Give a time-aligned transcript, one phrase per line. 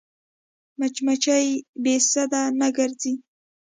[0.79, 1.47] مچمچۍ
[1.83, 3.13] بې سده نه ګرځي